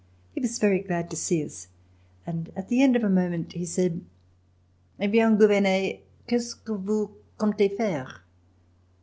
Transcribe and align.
He 0.33 0.41
was 0.41 0.57
very 0.57 0.79
glad 0.79 1.11
to 1.11 1.15
see 1.15 1.45
us, 1.45 1.67
and 2.25 2.51
at 2.55 2.69
the 2.69 2.81
end 2.81 2.95
of 2.95 3.03
a 3.03 3.07
moment 3.07 3.53
he 3.53 3.67
said: 3.67 4.03
"Eh 4.99 5.05
bien! 5.05 5.37
Gouvernet, 5.37 6.01
qu'est 6.25 6.39
ce 6.49 6.55
que 6.55 6.73
vous 6.75 7.11
comptez 7.37 7.69
faire?" 7.69 8.23